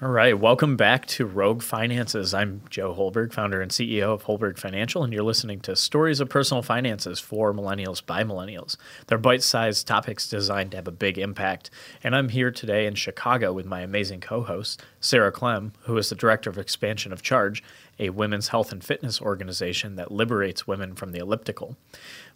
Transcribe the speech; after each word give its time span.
All 0.00 0.10
right, 0.10 0.38
welcome 0.38 0.76
back 0.76 1.06
to 1.06 1.26
Rogue 1.26 1.60
Finances. 1.60 2.32
I'm 2.32 2.62
Joe 2.70 2.94
Holberg, 2.94 3.32
founder 3.32 3.60
and 3.60 3.72
CEO 3.72 4.14
of 4.14 4.26
Holberg 4.26 4.56
Financial, 4.56 5.02
and 5.02 5.12
you're 5.12 5.24
listening 5.24 5.58
to 5.62 5.74
Stories 5.74 6.20
of 6.20 6.28
Personal 6.28 6.62
Finances 6.62 7.18
for 7.18 7.52
Millennials 7.52 8.06
by 8.06 8.22
Millennials. 8.22 8.76
They're 9.08 9.18
bite 9.18 9.42
sized 9.42 9.88
topics 9.88 10.28
designed 10.28 10.70
to 10.70 10.76
have 10.76 10.86
a 10.86 10.92
big 10.92 11.18
impact. 11.18 11.70
And 12.04 12.14
I'm 12.14 12.28
here 12.28 12.52
today 12.52 12.86
in 12.86 12.94
Chicago 12.94 13.52
with 13.52 13.66
my 13.66 13.80
amazing 13.80 14.20
co 14.20 14.42
host, 14.42 14.80
Sarah 15.00 15.32
Clem, 15.32 15.72
who 15.80 15.96
is 15.96 16.10
the 16.10 16.14
Director 16.14 16.48
of 16.48 16.58
Expansion 16.58 17.12
of 17.12 17.20
Charge, 17.20 17.64
a 17.98 18.10
women's 18.10 18.48
health 18.48 18.70
and 18.70 18.84
fitness 18.84 19.20
organization 19.20 19.96
that 19.96 20.12
liberates 20.12 20.64
women 20.64 20.94
from 20.94 21.10
the 21.10 21.18
elliptical. 21.18 21.76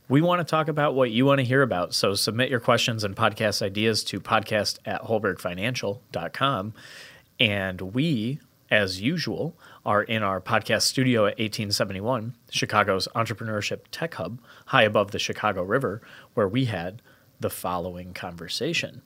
We 0.09 0.21
want 0.21 0.41
to 0.41 0.51
talk 0.51 0.67
about 0.67 0.97
what 0.97 1.13
you 1.13 1.27
want 1.27 1.39
to 1.39 1.47
hear 1.47 1.63
about. 1.63 1.95
So 1.95 2.15
submit 2.15 2.51
your 2.51 2.59
questions 2.59 3.05
and 3.05 3.15
podcast 3.15 3.63
ideas 3.63 4.03
to 4.05 4.19
podcast 4.19 4.79
at 4.85 5.03
holbergfinancial.com. 5.03 6.75
And 7.43 7.81
we, 7.81 8.39
as 8.71 9.01
usual, 9.01 9.59
are 9.85 10.05
in 10.05 10.23
our 10.23 10.41
podcast 10.41 10.83
studio 10.83 11.23
at 11.23 11.41
1871, 11.41 12.37
Chicago's 12.53 13.09
entrepreneurship 13.17 13.81
tech 13.91 14.15
hub, 14.15 14.41
high 14.67 14.85
above 14.85 15.11
the 15.11 15.19
Chicago 15.19 15.65
River, 15.65 16.01
where 16.35 16.47
we 16.47 16.67
had 16.67 17.03
the 17.41 17.51
following 17.51 18.15
conversation. 18.15 19.03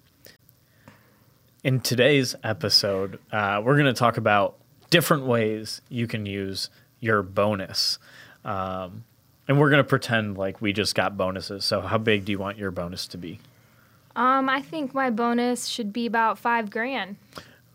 In 1.65 1.81
today's 1.81 2.37
episode, 2.45 3.19
uh, 3.33 3.63
we're 3.65 3.77
going 3.77 3.87
to 3.87 3.99
talk 3.99 4.19
about 4.19 4.59
different 4.91 5.25
ways 5.25 5.81
you 5.89 6.07
can 6.07 6.27
use 6.27 6.69
your 7.01 7.23
bonus. 7.23 7.99
Um, 8.45 9.05
and 9.49 9.59
we're 9.59 9.71
going 9.71 9.83
to 9.83 9.89
pretend 9.89 10.37
like 10.37 10.61
we 10.61 10.75
just 10.75 10.95
got 10.95 11.17
bonuses. 11.17 11.65
So, 11.65 11.81
how 11.81 11.97
big 11.97 12.27
do 12.27 12.33
you 12.33 12.39
want 12.39 12.59
your 12.59 12.71
bonus 12.71 13.07
to 13.07 13.17
be? 13.17 13.41
Um, 14.15 14.51
I 14.51 14.61
think 14.61 14.93
my 14.93 15.09
bonus 15.09 15.69
should 15.69 15.91
be 15.91 16.05
about 16.05 16.39
five 16.39 16.69
grand. 16.69 17.17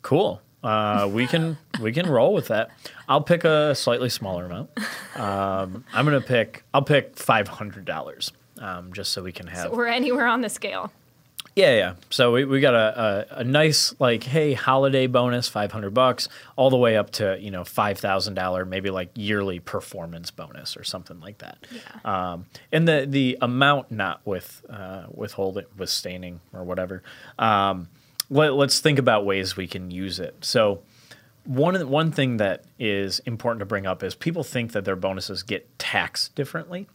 Cool. 0.04 0.40
Uh, 0.64 1.10
we 1.12 1.26
can 1.28 1.58
we 1.82 1.92
can 1.92 2.08
roll 2.08 2.34
with 2.34 2.48
that. 2.50 2.70
I'll 3.10 3.22
pick 3.22 3.44
a 3.44 3.74
slightly 3.76 4.10
smaller 4.10 4.46
amount. 4.46 4.70
Um, 5.16 5.84
I'm 5.94 6.06
gonna 6.06 6.22
pick. 6.22 6.64
I'll 6.74 6.84
pick 6.84 7.16
five 7.18 7.48
hundred 7.48 7.86
dollars, 7.86 8.32
um, 8.60 8.94
just 8.94 9.12
so 9.12 9.24
we 9.24 9.32
can 9.32 9.48
have. 9.48 9.64
So 9.64 9.76
we're 9.76 9.88
anywhere 9.88 10.28
on 10.28 10.42
the 10.42 10.50
scale. 10.50 10.92
Yeah, 11.56 11.76
yeah. 11.76 11.94
So 12.10 12.32
we, 12.32 12.46
we 12.46 12.62
got 12.62 12.76
a, 12.76 13.28
a, 13.32 13.40
a 13.40 13.44
nice 13.44 13.94
like 14.00 14.24
hey 14.24 14.54
holiday 14.54 15.08
bonus, 15.08 15.50
five 15.50 15.72
hundred 15.72 15.94
bucks, 15.94 16.30
all 16.56 16.70
the 16.70 16.78
way 16.78 16.96
up 16.96 17.12
to 17.14 17.38
you 17.42 17.52
know 17.52 17.66
five 17.66 17.98
thousand 17.98 18.36
dollar 18.36 18.64
maybe 18.64 18.90
like 18.90 19.10
yearly 19.16 19.60
performance 19.60 20.32
bonus 20.32 20.78
or 20.78 20.84
something 20.84 21.20
like 21.20 21.40
that. 21.40 21.58
Yeah. 21.72 22.34
Um, 22.34 22.46
and 22.72 22.88
the 22.88 23.06
the 23.10 23.38
amount 23.42 23.92
not 23.92 24.22
with 24.26 24.64
uh, 24.70 25.08
withholding 25.14 25.66
withstanding 25.76 26.40
or 26.54 26.64
whatever. 26.64 27.04
Um, 27.38 27.90
let, 28.32 28.54
us 28.54 28.80
think 28.80 28.98
about 28.98 29.26
ways 29.26 29.58
we 29.58 29.68
can 29.68 29.92
use 29.92 30.20
it. 30.20 30.36
So 30.42 30.82
one 31.44 31.88
one 31.90 32.12
thing 32.12 32.38
that 32.38 32.64
is 32.80 33.20
important 33.20 33.60
to 33.60 33.66
bring 33.66 33.86
up 33.86 34.04
is 34.04 34.16
people 34.16 34.44
think 34.44 34.72
that 34.72 34.86
their 34.86 34.96
bonuses 34.96 35.44
get 35.44 35.68
taxed 35.78 36.34
differently. 36.34 36.88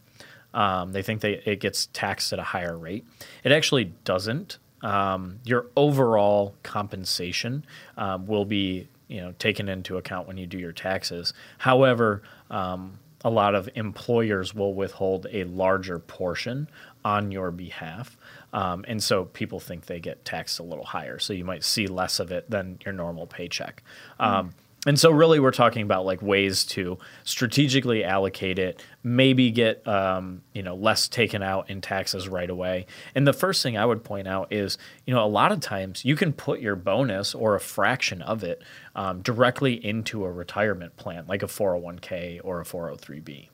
Um, 0.53 0.91
they 0.91 1.03
think 1.03 1.21
they, 1.21 1.41
it 1.45 1.59
gets 1.59 1.87
taxed 1.93 2.33
at 2.33 2.39
a 2.39 2.43
higher 2.43 2.77
rate. 2.77 3.05
It 3.43 3.51
actually 3.51 3.93
doesn't. 4.03 4.57
Um, 4.81 5.39
your 5.43 5.67
overall 5.75 6.55
compensation 6.63 7.65
um, 7.97 8.25
will 8.25 8.45
be 8.45 8.87
you 9.07 9.21
know 9.21 9.33
taken 9.37 9.69
into 9.69 9.97
account 9.97 10.27
when 10.27 10.37
you 10.37 10.47
do 10.47 10.57
your 10.57 10.71
taxes. 10.71 11.33
However, 11.59 12.23
um, 12.49 12.99
a 13.23 13.29
lot 13.29 13.53
of 13.55 13.69
employers 13.75 14.55
will 14.55 14.73
withhold 14.73 15.27
a 15.31 15.43
larger 15.43 15.99
portion 15.99 16.69
on 17.07 17.31
your 17.31 17.51
behalf. 17.51 18.17
Um, 18.51 18.83
and 18.85 19.01
so 19.01 19.25
people 19.25 19.61
think 19.61 19.85
they 19.85 20.01
get 20.01 20.25
taxed 20.25 20.59
a 20.59 20.63
little 20.63 20.83
higher. 20.83 21.19
So 21.19 21.31
you 21.31 21.45
might 21.45 21.63
see 21.63 21.87
less 21.87 22.19
of 22.19 22.31
it 22.31 22.49
than 22.49 22.79
your 22.83 22.93
normal 22.93 23.27
paycheck. 23.27 23.81
Um, 24.19 24.53
and 24.85 24.99
so 24.99 25.09
really 25.09 25.39
we're 25.39 25.51
talking 25.51 25.83
about 25.83 26.05
like 26.05 26.21
ways 26.21 26.65
to 26.65 26.97
strategically 27.23 28.03
allocate 28.03 28.59
it, 28.59 28.83
maybe 29.03 29.51
get 29.51 29.87
um, 29.87 30.41
you 30.53 30.63
know 30.63 30.75
less 30.75 31.07
taken 31.07 31.41
out 31.41 31.69
in 31.69 31.79
taxes 31.79 32.27
right 32.27 32.49
away. 32.49 32.85
And 33.15 33.25
the 33.25 33.33
first 33.33 33.63
thing 33.63 33.77
I 33.77 33.85
would 33.85 34.03
point 34.03 34.27
out 34.27 34.51
is 34.51 34.77
you 35.05 35.13
know 35.13 35.23
a 35.23 35.27
lot 35.27 35.51
of 35.53 35.61
times 35.61 36.03
you 36.03 36.15
can 36.15 36.33
put 36.33 36.59
your 36.59 36.75
bonus 36.75 37.33
or 37.33 37.55
a 37.55 37.59
fraction 37.59 38.21
of 38.21 38.43
it 38.43 38.61
um, 38.95 39.21
directly 39.21 39.73
into 39.73 40.25
a 40.25 40.31
retirement 40.31 40.95
plan 40.97 41.25
like 41.27 41.43
a 41.43 41.47
401k 41.47 42.41
or 42.43 42.61
a 42.61 42.65
403b. 42.65 43.49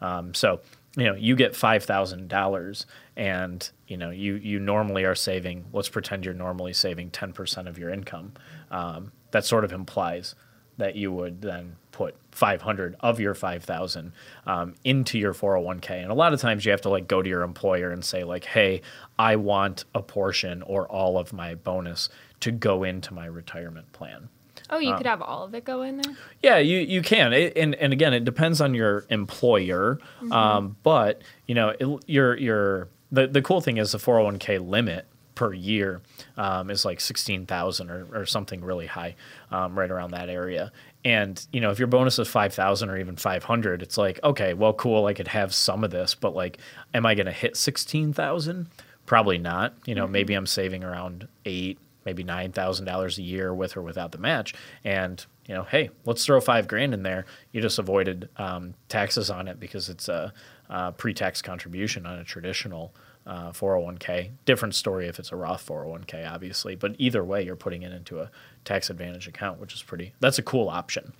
Um, 0.00 0.34
so 0.34 0.60
you 0.96 1.04
know 1.04 1.14
you 1.14 1.34
get 1.36 1.56
five 1.56 1.84
thousand 1.84 2.28
dollars 2.28 2.86
and 3.16 3.70
you 3.88 3.96
know 3.96 4.10
you 4.10 4.34
you 4.36 4.58
normally 4.58 5.04
are 5.04 5.14
saving 5.14 5.64
let's 5.72 5.88
pretend 5.88 6.24
you're 6.24 6.34
normally 6.34 6.72
saving 6.72 7.10
10% 7.10 7.68
of 7.68 7.78
your 7.78 7.90
income. 7.90 8.32
Um, 8.70 9.12
that 9.30 9.44
sort 9.44 9.64
of 9.64 9.72
implies 9.72 10.34
that 10.76 10.96
you 10.96 11.12
would 11.12 11.40
then 11.42 11.76
put 11.92 12.16
500 12.32 12.96
of 13.00 13.20
your 13.20 13.34
5000 13.34 14.12
um, 14.46 14.74
into 14.82 15.18
your 15.18 15.32
401k 15.32 16.02
and 16.02 16.10
a 16.10 16.14
lot 16.14 16.32
of 16.32 16.40
times 16.40 16.64
you 16.64 16.72
have 16.72 16.80
to 16.80 16.88
like 16.88 17.06
go 17.06 17.22
to 17.22 17.28
your 17.28 17.42
employer 17.42 17.92
and 17.92 18.04
say 18.04 18.24
like 18.24 18.44
hey 18.44 18.80
i 19.16 19.36
want 19.36 19.84
a 19.94 20.02
portion 20.02 20.62
or 20.62 20.88
all 20.88 21.16
of 21.16 21.32
my 21.32 21.54
bonus 21.54 22.08
to 22.40 22.50
go 22.50 22.82
into 22.82 23.14
my 23.14 23.26
retirement 23.26 23.92
plan 23.92 24.28
Oh, 24.70 24.78
you 24.78 24.94
could 24.96 25.06
have 25.06 25.20
all 25.20 25.44
of 25.44 25.54
it 25.54 25.64
go 25.64 25.82
in 25.82 25.98
there. 25.98 26.14
yeah, 26.42 26.58
you 26.58 26.78
you 26.78 27.02
can, 27.02 27.32
it, 27.32 27.56
and 27.56 27.74
and 27.74 27.92
again, 27.92 28.14
it 28.14 28.24
depends 28.24 28.60
on 28.60 28.74
your 28.74 29.04
employer. 29.10 29.98
Um, 30.32 30.76
but 30.82 31.22
you 31.46 31.54
know, 31.54 31.68
it, 31.78 32.04
your 32.06 32.36
your 32.36 32.88
the 33.12 33.26
the 33.26 33.42
cool 33.42 33.60
thing 33.60 33.76
is 33.76 33.92
the 33.92 33.98
four 33.98 34.16
hundred 34.16 34.24
one 34.24 34.38
k 34.38 34.58
limit 34.58 35.06
per 35.34 35.52
year 35.52 36.00
um, 36.36 36.70
is 36.70 36.84
like 36.84 37.00
sixteen 37.00 37.44
thousand 37.46 37.90
or 37.90 38.06
or 38.12 38.26
something 38.26 38.64
really 38.64 38.86
high, 38.86 39.16
um, 39.50 39.78
right 39.78 39.90
around 39.90 40.12
that 40.12 40.28
area. 40.28 40.72
And 41.04 41.44
you 41.52 41.60
know, 41.60 41.70
if 41.70 41.78
your 41.78 41.88
bonus 41.88 42.18
is 42.18 42.28
five 42.28 42.54
thousand 42.54 42.88
or 42.88 42.96
even 42.96 43.16
five 43.16 43.44
hundred, 43.44 43.82
it's 43.82 43.98
like 43.98 44.18
okay, 44.24 44.54
well, 44.54 44.72
cool, 44.72 45.06
I 45.06 45.12
could 45.12 45.28
have 45.28 45.52
some 45.52 45.84
of 45.84 45.90
this, 45.90 46.14
but 46.14 46.34
like, 46.34 46.58
am 46.94 47.04
I 47.04 47.14
going 47.14 47.26
to 47.26 47.32
hit 47.32 47.56
sixteen 47.56 48.12
thousand? 48.12 48.68
Probably 49.06 49.36
not. 49.36 49.74
You 49.84 49.94
know, 49.94 50.06
maybe 50.06 50.32
I'm 50.32 50.46
saving 50.46 50.82
around 50.82 51.28
eight 51.44 51.78
maybe 52.04 52.22
nine 52.24 52.52
thousand 52.52 52.86
dollars 52.86 53.18
a 53.18 53.22
year 53.22 53.54
with 53.54 53.76
or 53.76 53.82
without 53.82 54.12
the 54.12 54.18
match. 54.18 54.54
And 54.84 55.24
you 55.46 55.54
know, 55.54 55.64
hey, 55.64 55.90
let's 56.06 56.24
throw 56.24 56.40
five 56.40 56.66
grand 56.68 56.94
in 56.94 57.02
there. 57.02 57.26
You 57.52 57.60
just 57.60 57.78
avoided 57.78 58.28
um, 58.36 58.74
taxes 58.88 59.30
on 59.30 59.46
it 59.48 59.60
because 59.60 59.88
it's 59.90 60.08
a, 60.08 60.32
a 60.70 60.92
pre-tax 60.92 61.42
contribution 61.42 62.06
on 62.06 62.18
a 62.18 62.24
traditional 62.24 62.94
uh, 63.26 63.50
401k. 63.52 64.30
Different 64.46 64.74
story 64.74 65.06
if 65.06 65.18
it's 65.18 65.32
a 65.32 65.36
Roth 65.36 65.66
401k, 65.66 66.30
obviously. 66.30 66.76
But 66.76 66.94
either 66.98 67.22
way, 67.22 67.42
you're 67.42 67.56
putting 67.56 67.82
it 67.82 67.92
into 67.92 68.20
a 68.20 68.30
tax 68.64 68.88
advantage 68.88 69.28
account, 69.28 69.60
which 69.60 69.74
is 69.74 69.82
pretty. 69.82 70.14
That's 70.20 70.38
a 70.38 70.42
cool 70.42 70.68
option. 70.70 71.12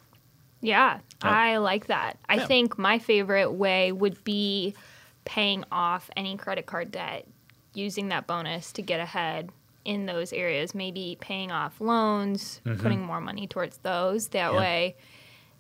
Yeah, 0.63 1.01
I 1.21 1.59
like 1.59 1.89
that. 1.89 2.17
I 2.27 2.37
Yeah. 2.37 2.47
think 2.47 2.79
my 2.79 2.99
favorite 2.99 3.53
way 3.53 3.93
would 3.93 4.25
be 4.25 4.75
paying 5.27 5.65
off 5.71 6.09
any 6.17 6.39
credit 6.39 6.65
card 6.65 6.91
debt 6.91 7.27
using 7.75 8.09
that 8.09 8.27
bonus 8.27 8.73
to 8.73 8.83
get 8.83 9.01
ahead 9.01 9.51
in 9.85 10.07
those 10.07 10.33
areas. 10.33 10.75
Maybe 10.75 11.17
paying 11.21 11.51
off 11.53 11.81
loans, 11.81 12.61
mm-hmm. 12.65 12.81
putting 12.81 13.03
more 13.03 13.21
money 13.21 13.47
towards 13.47 13.79
those. 13.79 14.29
That 14.29 14.53
Yeah. 14.53 14.59
way, 14.59 14.97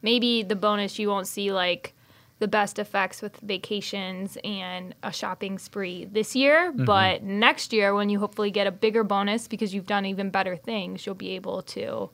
maybe 0.02 0.42
the 0.42 0.56
bonus 0.56 0.98
you 0.98 1.08
won't 1.08 1.26
see 1.26 1.52
like 1.52 1.94
the 2.40 2.48
best 2.48 2.78
effects 2.78 3.22
with 3.22 3.36
vacations 3.40 4.36
and 4.42 4.94
a 5.02 5.12
shopping 5.12 5.58
spree 5.58 6.04
this 6.04 6.34
year, 6.34 6.72
mm-hmm. 6.72 6.84
but 6.84 7.22
next 7.22 7.72
year 7.72 7.94
when 7.94 8.08
you 8.10 8.18
hopefully 8.18 8.50
get 8.50 8.66
a 8.66 8.72
bigger 8.72 9.04
bonus 9.04 9.46
because 9.48 9.72
you've 9.72 9.86
done 9.86 10.04
even 10.04 10.30
better 10.30 10.56
things, 10.56 11.06
you'll 11.06 11.14
be 11.14 11.30
able 11.30 11.62
to 11.62 12.10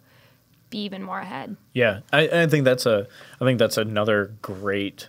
be 0.68 0.78
even 0.84 1.02
more 1.02 1.18
ahead. 1.18 1.56
Yeah, 1.72 2.00
I, 2.12 2.42
I 2.42 2.46
think 2.46 2.64
that's 2.64 2.86
a 2.86 3.06
I 3.40 3.44
think 3.44 3.58
that's 3.58 3.76
another 3.76 4.34
great. 4.42 5.08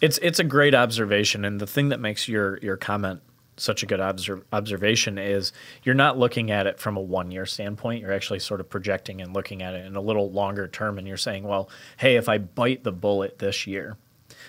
It's 0.00 0.18
it's 0.18 0.38
a 0.38 0.44
great 0.44 0.74
observation, 0.74 1.44
and 1.44 1.60
the 1.60 1.66
thing 1.66 1.88
that 1.90 2.00
makes 2.00 2.28
your 2.28 2.58
your 2.58 2.76
comment 2.76 3.20
such 3.60 3.82
a 3.82 3.86
good 3.86 4.00
obser- 4.00 4.42
observation 4.52 5.18
is 5.18 5.52
you're 5.82 5.94
not 5.94 6.18
looking 6.18 6.50
at 6.50 6.66
it 6.66 6.78
from 6.78 6.96
a 6.96 7.00
one 7.00 7.30
year 7.30 7.46
standpoint. 7.46 8.00
You're 8.00 8.12
actually 8.12 8.40
sort 8.40 8.60
of 8.60 8.68
projecting 8.68 9.20
and 9.20 9.34
looking 9.34 9.62
at 9.62 9.74
it 9.74 9.84
in 9.84 9.96
a 9.96 10.00
little 10.00 10.30
longer 10.30 10.66
term, 10.66 10.98
and 10.98 11.06
you're 11.06 11.16
saying, 11.16 11.44
well, 11.44 11.68
hey, 11.98 12.16
if 12.16 12.28
I 12.28 12.38
bite 12.38 12.84
the 12.84 12.92
bullet 12.92 13.38
this 13.38 13.66
year, 13.66 13.96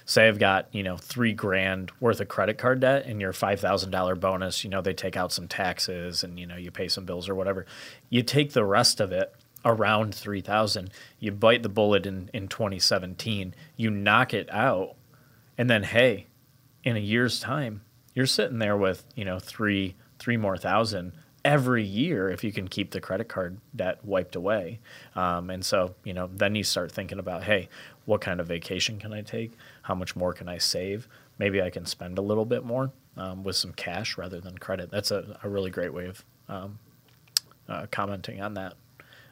say 0.05 0.27
I've 0.27 0.39
got 0.39 0.73
you 0.73 0.83
know 0.83 0.97
three 0.97 1.33
grand 1.33 1.91
worth 1.99 2.19
of 2.21 2.27
credit 2.27 2.57
card 2.57 2.79
debt 2.79 3.05
and 3.05 3.21
your 3.21 3.33
five 3.33 3.59
thousand 3.59 3.91
dollar 3.91 4.15
bonus, 4.15 4.63
you 4.63 4.69
know 4.69 4.81
they 4.81 4.93
take 4.93 5.17
out 5.17 5.31
some 5.31 5.47
taxes 5.47 6.23
and 6.23 6.39
you 6.39 6.45
know 6.45 6.55
you 6.55 6.71
pay 6.71 6.87
some 6.87 7.05
bills 7.05 7.29
or 7.29 7.35
whatever. 7.35 7.65
You 8.09 8.23
take 8.23 8.53
the 8.53 8.65
rest 8.65 8.99
of 8.99 9.11
it 9.11 9.33
around 9.65 10.15
three 10.15 10.41
thousand. 10.41 10.91
You 11.19 11.31
bite 11.31 11.63
the 11.63 11.69
bullet 11.69 12.05
in 12.05 12.29
in 12.33 12.47
2017. 12.47 13.53
You 13.75 13.89
knock 13.89 14.33
it 14.33 14.49
out, 14.51 14.95
and 15.57 15.69
then 15.69 15.83
hey, 15.83 16.27
in 16.83 16.95
a 16.95 16.99
year's 16.99 17.39
time, 17.39 17.81
you're 18.13 18.25
sitting 18.25 18.59
there 18.59 18.77
with 18.77 19.03
you 19.15 19.25
know 19.25 19.39
three 19.39 19.95
three 20.19 20.37
more 20.37 20.57
thousand 20.57 21.13
every 21.43 21.83
year 21.83 22.29
if 22.29 22.43
you 22.43 22.51
can 22.51 22.67
keep 22.67 22.91
the 22.91 23.01
credit 23.01 23.27
card 23.27 23.57
debt 23.75 24.03
wiped 24.05 24.35
away. 24.35 24.79
Um, 25.15 25.49
and 25.49 25.65
so 25.65 25.95
you 26.03 26.13
know 26.13 26.29
then 26.31 26.55
you 26.55 26.63
start 26.63 26.91
thinking 26.91 27.19
about 27.19 27.43
hey, 27.43 27.69
what 28.05 28.21
kind 28.21 28.39
of 28.39 28.47
vacation 28.47 28.99
can 28.99 29.13
I 29.13 29.21
take? 29.21 29.53
How 29.83 29.95
much 29.95 30.15
more 30.15 30.33
can 30.33 30.47
I 30.47 30.57
save? 30.57 31.07
Maybe 31.37 31.61
I 31.61 31.69
can 31.69 31.85
spend 31.85 32.17
a 32.17 32.21
little 32.21 32.45
bit 32.45 32.63
more 32.63 32.91
um, 33.17 33.43
with 33.43 33.55
some 33.55 33.73
cash 33.73 34.17
rather 34.17 34.39
than 34.39 34.57
credit. 34.57 34.91
That's 34.91 35.11
a, 35.11 35.39
a 35.43 35.49
really 35.49 35.71
great 35.71 35.93
way 35.93 36.05
of 36.05 36.23
um, 36.47 36.79
uh, 37.67 37.87
commenting 37.89 38.41
on 38.41 38.53
that. 38.55 38.75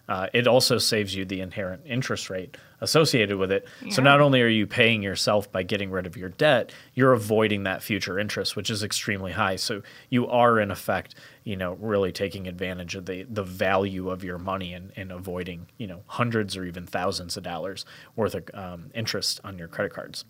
Uh, 0.10 0.28
it 0.34 0.48
also 0.48 0.80
saves 0.80 1.14
you 1.14 1.24
the 1.24 1.40
inherent 1.40 1.84
interest 1.86 2.32
rate 2.32 2.58
associated 2.82 3.38
with 3.38 3.52
it. 3.52 3.68
So 3.92 4.02
not 4.02 4.22
only 4.22 4.42
are 4.42 4.48
you 4.48 4.66
paying 4.66 5.04
yourself 5.04 5.52
by 5.52 5.62
getting 5.62 5.92
rid 5.92 6.08
of 6.08 6.18
your 6.18 6.30
debt, 6.30 6.72
you're 6.96 7.14
avoiding 7.14 7.64
that 7.64 7.84
future 7.84 8.18
interest, 8.18 8.56
which 8.56 8.72
is 8.72 8.82
extremely 8.82 9.34
high. 9.34 9.58
So 9.58 9.84
you 10.10 10.28
are 10.28 10.60
in 10.60 10.72
effect, 10.72 11.14
you 11.44 11.56
know, 11.56 11.74
really 11.74 12.12
taking 12.12 12.48
advantage 12.48 12.96
of 12.96 13.06
the 13.06 13.24
the 13.30 13.44
value 13.44 14.10
of 14.10 14.24
your 14.24 14.40
money 14.40 14.74
and, 14.74 14.92
and 14.96 15.12
avoiding, 15.12 15.68
you 15.78 15.86
know, 15.86 16.02
hundreds 16.08 16.58
or 16.58 16.66
even 16.66 16.88
thousands 16.88 17.38
of 17.38 17.44
dollars 17.44 17.86
worth 18.16 18.34
of 18.34 18.50
um, 18.56 18.90
interest 18.96 19.40
on 19.44 19.60
your 19.60 19.68
credit 19.68 19.94
cards. 19.94 20.26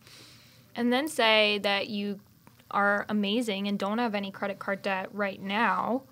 And 0.76 0.92
then 0.92 1.08
say 1.08 1.60
that 1.60 1.88
you 1.88 2.20
are 2.70 3.06
amazing 3.08 3.70
and 3.70 3.80
don't 3.80 4.00
have 4.00 4.14
any 4.14 4.30
credit 4.30 4.60
card 4.60 4.82
debt 4.82 5.08
right 5.14 5.42
now. 5.42 6.04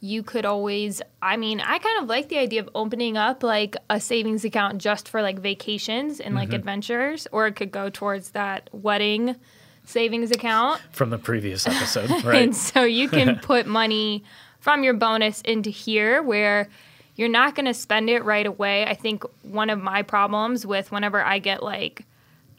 You 0.00 0.22
could 0.22 0.44
always, 0.44 1.02
I 1.22 1.36
mean, 1.36 1.60
I 1.60 1.78
kind 1.78 2.02
of 2.02 2.08
like 2.08 2.28
the 2.28 2.38
idea 2.38 2.60
of 2.60 2.68
opening 2.74 3.16
up 3.16 3.42
like 3.42 3.76
a 3.88 3.98
savings 3.98 4.44
account 4.44 4.78
just 4.78 5.08
for 5.08 5.22
like 5.22 5.38
vacations 5.38 6.20
and 6.20 6.34
like 6.34 6.48
mm-hmm. 6.48 6.56
adventures, 6.56 7.26
or 7.32 7.46
it 7.46 7.56
could 7.56 7.70
go 7.70 7.88
towards 7.88 8.30
that 8.30 8.68
wedding 8.72 9.36
savings 9.84 10.30
account. 10.30 10.80
From 10.92 11.10
the 11.10 11.18
previous 11.18 11.66
episode, 11.66 12.10
right? 12.24 12.42
And 12.42 12.56
so 12.56 12.84
you 12.84 13.08
can 13.08 13.36
put 13.42 13.66
money 13.66 14.22
from 14.60 14.84
your 14.84 14.94
bonus 14.94 15.40
into 15.42 15.70
here 15.70 16.22
where 16.22 16.68
you're 17.14 17.28
not 17.28 17.54
going 17.54 17.66
to 17.66 17.74
spend 17.74 18.10
it 18.10 18.24
right 18.24 18.46
away. 18.46 18.84
I 18.84 18.94
think 18.94 19.24
one 19.42 19.70
of 19.70 19.80
my 19.80 20.02
problems 20.02 20.66
with 20.66 20.92
whenever 20.92 21.22
I 21.22 21.38
get 21.38 21.62
like 21.62 22.04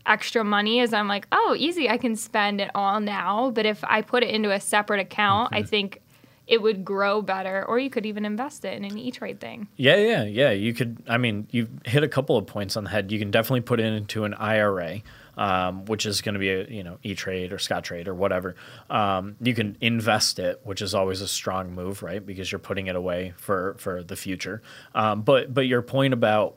extra 0.06 0.44
money 0.44 0.80
is 0.80 0.94
I'm 0.94 1.07
like, 1.07 1.28
oh, 1.31 1.56
easy, 1.57 1.90
I 1.90 1.98
can 1.98 2.16
spend 2.16 2.62
it 2.62 2.72
all 2.74 3.00
now. 3.00 3.51
But 3.51 3.66
if 3.66 3.83
I 3.83 4.01
put 4.01 4.24
it 4.24 4.30
into 4.30 4.51
a 4.51 4.60
separate 4.60 5.00
account, 5.00 5.54
I 5.54 5.60
mm-hmm. 5.60 5.68
think 5.68 6.01
it 6.48 6.62
would 6.62 6.86
grow 6.86 7.22
better. 7.22 7.64
Or 7.66 7.78
you 7.78 7.90
could 7.90 8.06
even 8.06 8.26
invest 8.26 8.66
it 8.66 8.74
in 8.74 8.86
an 8.86 8.98
E 8.98 9.12
Trade 9.12 9.40
thing. 9.40 9.68
Yeah, 9.76 9.98
yeah, 9.98 10.24
yeah. 10.24 10.52
You 10.52 10.74
could. 10.74 11.04
I 11.08 11.18
mean, 11.18 11.48
you 11.52 11.68
hit 11.86 12.04
a 12.04 12.08
couple 12.08 12.38
of 12.38 12.48
points 12.48 12.78
on 12.78 12.86
the 12.86 12.90
head. 12.90 13.12
You 13.12 13.20
can 13.20 13.32
definitely 13.32 13.62
put 13.62 13.80
it 13.80 13.86
into 13.86 14.24
an 14.24 14.34
IRA, 14.34 15.02
um, 15.36 15.86
which 15.86 16.06
is 16.06 16.22
going 16.22 16.34
to 16.34 16.40
be 16.40 16.50
a 16.50 16.66
you 16.68 16.84
know 16.84 16.98
E 17.04 17.14
Trade 17.14 17.52
or 17.52 17.58
Scottrade 17.58 18.08
or 18.08 18.16
whatever. 18.16 18.56
Um, 18.90 19.36
you 19.42 19.54
can 19.54 19.78
invest 19.82 20.40
it, 20.40 20.62
which 20.64 20.82
is 20.82 20.96
always 20.96 21.22
a 21.22 21.28
strong 21.28 21.74
move, 21.74 22.02
right? 22.02 22.26
Because 22.26 22.52
you're 22.52 22.60
putting 22.60 22.88
it 22.88 22.96
away 22.96 23.34
for 23.38 23.76
for 23.78 24.02
the 24.04 24.16
future. 24.16 24.62
Um, 24.96 25.22
but 25.22 25.54
but 25.54 25.68
your 25.68 25.82
point 25.82 26.14
about 26.14 26.56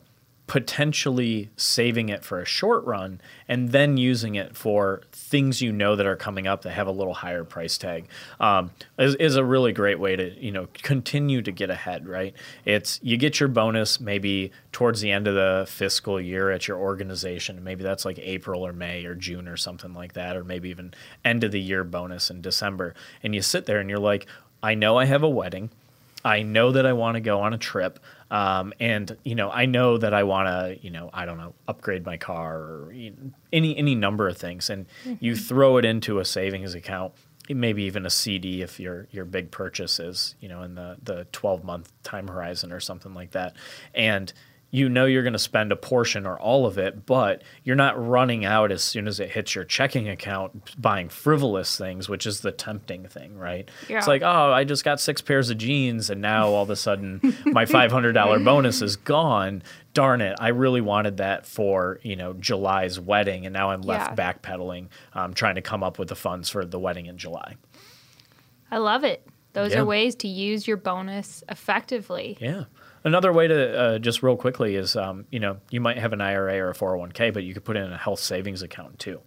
potentially 0.50 1.48
saving 1.56 2.08
it 2.08 2.24
for 2.24 2.40
a 2.40 2.44
short 2.44 2.84
run 2.84 3.20
and 3.46 3.68
then 3.68 3.96
using 3.96 4.34
it 4.34 4.56
for 4.56 5.00
things 5.12 5.62
you 5.62 5.70
know 5.70 5.94
that 5.94 6.06
are 6.06 6.16
coming 6.16 6.48
up 6.48 6.62
that 6.62 6.72
have 6.72 6.88
a 6.88 6.90
little 6.90 7.14
higher 7.14 7.44
price 7.44 7.78
tag 7.78 8.08
um, 8.40 8.68
is, 8.98 9.14
is 9.14 9.36
a 9.36 9.44
really 9.44 9.72
great 9.72 10.00
way 10.00 10.16
to 10.16 10.36
you 10.44 10.50
know 10.50 10.66
continue 10.72 11.40
to 11.40 11.52
get 11.52 11.70
ahead 11.70 12.08
right? 12.08 12.34
It's 12.64 12.98
you 13.00 13.16
get 13.16 13.38
your 13.38 13.48
bonus 13.48 14.00
maybe 14.00 14.50
towards 14.72 15.00
the 15.00 15.12
end 15.12 15.28
of 15.28 15.36
the 15.36 15.66
fiscal 15.68 16.20
year 16.20 16.50
at 16.50 16.66
your 16.66 16.78
organization. 16.78 17.62
Maybe 17.62 17.84
that's 17.84 18.04
like 18.04 18.18
april 18.18 18.66
or 18.66 18.72
may 18.72 19.04
or 19.04 19.14
june 19.14 19.46
or 19.46 19.56
something 19.56 19.94
like 19.94 20.14
that 20.14 20.36
or 20.36 20.42
maybe 20.42 20.68
even 20.70 20.94
end 21.24 21.44
of 21.44 21.52
the 21.52 21.60
year 21.60 21.84
bonus 21.84 22.28
in 22.28 22.40
december. 22.40 22.92
And 23.22 23.36
you 23.36 23.40
sit 23.42 23.66
there 23.66 23.78
and 23.78 23.88
you're 23.88 24.00
like 24.00 24.26
i 24.64 24.74
know 24.74 24.98
i 24.98 25.04
have 25.04 25.22
a 25.22 25.28
wedding 25.28 25.70
I 26.24 26.42
know 26.42 26.72
that 26.72 26.86
I 26.86 26.92
want 26.92 27.14
to 27.16 27.20
go 27.20 27.40
on 27.40 27.52
a 27.52 27.58
trip, 27.58 27.98
um, 28.30 28.72
and 28.78 29.16
you 29.24 29.34
know, 29.34 29.50
I 29.50 29.66
know 29.66 29.98
that 29.98 30.12
I 30.14 30.22
want 30.24 30.48
to, 30.48 30.84
you 30.84 30.90
know, 30.90 31.10
I 31.12 31.24
don't 31.24 31.38
know, 31.38 31.54
upgrade 31.66 32.04
my 32.04 32.16
car 32.16 32.58
or 32.58 32.92
you 32.92 33.10
know, 33.10 33.30
any 33.52 33.76
any 33.76 33.94
number 33.94 34.28
of 34.28 34.36
things, 34.36 34.70
and 34.70 34.86
you 35.18 35.34
throw 35.36 35.76
it 35.78 35.84
into 35.84 36.18
a 36.18 36.24
savings 36.24 36.74
account, 36.74 37.14
maybe 37.48 37.84
even 37.84 38.06
a 38.06 38.10
CD 38.10 38.62
if 38.62 38.78
your 38.78 39.08
your 39.10 39.24
big 39.24 39.50
purchase 39.50 39.98
is, 39.98 40.34
you 40.40 40.48
know, 40.48 40.62
in 40.62 40.74
the 40.74 40.96
the 41.02 41.26
twelve 41.32 41.64
month 41.64 41.90
time 42.02 42.28
horizon 42.28 42.72
or 42.72 42.80
something 42.80 43.14
like 43.14 43.30
that, 43.32 43.56
and 43.94 44.32
you 44.72 44.88
know 44.88 45.04
you're 45.04 45.22
going 45.24 45.32
to 45.32 45.38
spend 45.38 45.72
a 45.72 45.76
portion 45.76 46.26
or 46.26 46.38
all 46.38 46.64
of 46.64 46.78
it, 46.78 47.04
but 47.04 47.42
you're 47.64 47.74
not 47.76 48.00
running 48.08 48.44
out 48.44 48.70
as 48.70 48.84
soon 48.84 49.08
as 49.08 49.18
it 49.18 49.30
hits 49.30 49.54
your 49.54 49.64
checking 49.64 50.08
account 50.08 50.80
buying 50.80 51.08
frivolous 51.08 51.76
things, 51.76 52.08
which 52.08 52.24
is 52.24 52.40
the 52.40 52.52
tempting 52.52 53.06
thing, 53.08 53.36
right? 53.36 53.68
Yeah. 53.88 53.98
It's 53.98 54.06
like, 54.06 54.22
oh, 54.22 54.52
I 54.52 54.62
just 54.64 54.84
got 54.84 55.00
six 55.00 55.20
pairs 55.20 55.50
of 55.50 55.58
jeans 55.58 56.08
and 56.08 56.20
now 56.20 56.48
all 56.48 56.62
of 56.62 56.70
a 56.70 56.76
sudden 56.76 57.20
my 57.46 57.64
$500 57.66 58.44
bonus 58.44 58.80
is 58.80 58.94
gone. 58.96 59.62
Darn 59.92 60.20
it. 60.20 60.36
I 60.38 60.48
really 60.48 60.80
wanted 60.80 61.16
that 61.16 61.46
for, 61.46 61.98
you 62.02 62.14
know, 62.14 62.32
July's 62.34 63.00
wedding 63.00 63.46
and 63.46 63.52
now 63.52 63.70
I'm 63.70 63.82
left 63.82 64.16
Yeah. 64.16 64.32
backpedaling, 64.32 64.86
um, 65.14 65.34
trying 65.34 65.56
to 65.56 65.62
come 65.62 65.82
up 65.82 65.98
with 65.98 66.08
the 66.08 66.14
funds 66.14 66.48
for 66.48 66.64
the 66.64 66.78
wedding 66.78 67.06
in 67.06 67.18
July. 67.18 67.56
I 68.70 68.78
love 68.78 69.02
it. 69.02 69.26
Those 69.52 69.72
Yeah. 69.72 69.80
are 69.80 69.84
ways 69.84 70.14
to 70.16 70.28
use 70.28 70.66
your 70.68 70.76
bonus 70.76 71.42
effectively. 71.48 72.36
Yeah. 72.40 72.64
Another 73.04 73.32
way 73.32 73.48
to 73.48 73.78
uh, 73.80 73.98
just 73.98 74.22
real 74.22 74.36
quickly 74.36 74.76
is, 74.76 74.94
um, 74.94 75.24
you 75.30 75.40
know, 75.40 75.58
you 75.70 75.80
might 75.80 75.98
have 75.98 76.12
an 76.12 76.20
IRA 76.20 76.58
or 76.58 76.70
a 76.70 76.74
401k, 76.74 77.32
but 77.32 77.42
you 77.44 77.54
could 77.54 77.64
put 77.64 77.76
in 77.76 77.90
a 77.92 77.96
health 77.96 78.20
savings 78.20 78.62
account 78.62 78.98
too, 78.98 79.20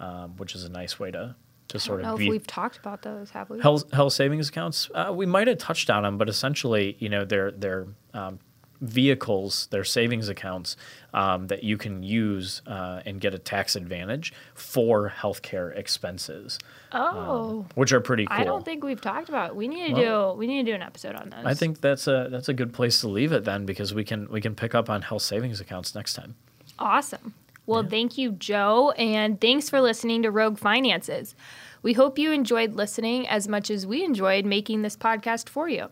um, 0.00 0.36
which 0.38 0.54
is 0.54 0.64
a 0.64 0.68
nice 0.70 0.98
way 0.98 1.10
to 1.10 1.36
to 1.68 1.76
I 1.76 1.78
sort 1.80 1.98
don't 2.00 2.08
know 2.08 2.14
of 2.14 2.20
if 2.20 2.24
be 2.24 2.30
we've 2.30 2.46
talked 2.46 2.78
about 2.78 3.02
those, 3.02 3.28
have 3.30 3.50
we? 3.50 3.60
health 3.60 3.92
health 3.92 4.14
savings 4.14 4.48
accounts. 4.48 4.88
Uh, 4.94 5.12
we 5.14 5.26
might 5.26 5.46
have 5.48 5.58
touched 5.58 5.90
on 5.90 6.02
them, 6.04 6.16
but 6.16 6.28
essentially, 6.30 6.96
you 6.98 7.10
know, 7.10 7.26
they're 7.26 7.50
they're 7.50 7.86
um, 8.14 8.38
vehicles, 8.80 9.68
they're 9.70 9.84
savings 9.84 10.28
accounts 10.28 10.76
um, 11.14 11.46
that 11.48 11.64
you 11.64 11.76
can 11.76 12.02
use 12.02 12.62
uh, 12.66 13.00
and 13.04 13.20
get 13.20 13.34
a 13.34 13.38
tax 13.38 13.76
advantage 13.76 14.32
for 14.54 15.12
healthcare 15.20 15.76
expenses, 15.76 16.58
Oh. 16.92 17.66
which 17.74 17.92
are 17.92 18.00
pretty 18.00 18.26
cool. 18.26 18.36
I 18.36 18.44
don't 18.44 18.64
think 18.64 18.84
we've 18.84 19.00
talked 19.00 19.28
about. 19.28 19.50
It. 19.50 19.56
We 19.56 19.68
need 19.68 19.88
to 19.88 19.92
Well- 19.94 20.32
do. 20.34 20.38
We 20.38 20.46
need 20.46 20.64
to 20.66 20.70
do 20.72 20.74
an 20.74 20.82
episode 20.82 21.16
on 21.16 21.30
those. 21.30 21.44
I 21.44 21.54
think 21.54 21.80
that's 21.80 22.06
a 22.06 22.28
that's 22.30 22.48
a 22.48 22.54
good 22.54 22.72
place 22.72 23.00
to 23.00 23.08
leave 23.08 23.32
it 23.32 23.44
then 23.44 23.66
because 23.66 23.92
we 23.94 24.04
can 24.04 24.28
we 24.30 24.40
can 24.40 24.54
pick 24.54 24.74
up 24.74 24.88
on 24.88 25.02
health 25.02 25.22
savings 25.22 25.60
accounts 25.60 25.94
next 25.94 26.14
time. 26.14 26.34
Awesome. 26.78 27.34
Well, 27.66 27.82
thank 27.82 28.16
you, 28.16 28.32
Joe, 28.32 28.92
and 28.92 29.38
thanks 29.38 29.68
for 29.68 29.80
listening 29.82 30.22
to 30.22 30.30
Rogue 30.30 30.58
Finances. 30.58 31.34
We 31.82 31.92
hope 31.92 32.18
you 32.18 32.32
enjoyed 32.32 32.74
listening 32.74 33.28
as 33.28 33.46
much 33.46 33.70
as 33.70 33.86
we 33.86 34.02
enjoyed 34.04 34.46
making 34.46 34.80
this 34.82 34.96
podcast 34.96 35.50
for 35.50 35.68
you. 35.68 35.88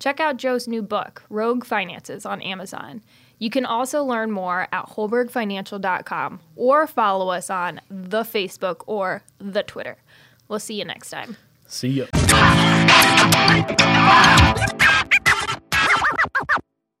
Check 0.00 0.18
out 0.18 0.38
Joe's 0.38 0.66
new 0.66 0.82
book, 0.82 1.22
Rogue 1.28 1.64
Finances, 1.64 2.26
on 2.26 2.40
Amazon. 2.42 3.02
You 3.38 3.50
can 3.50 3.64
also 3.64 4.02
learn 4.02 4.30
more 4.30 4.66
at 4.72 4.86
holbergfinancial.com 4.86 6.40
or 6.56 6.86
follow 6.86 7.28
us 7.28 7.48
on 7.50 7.80
the 7.88 8.22
Facebook 8.22 8.82
or 8.86 9.22
the 9.38 9.62
Twitter. 9.62 9.98
We'll 10.48 10.58
see 10.58 10.74
you 10.74 10.84
next 10.84 11.10
time. 11.10 11.36
See 11.66 11.88
ya. 11.88 12.06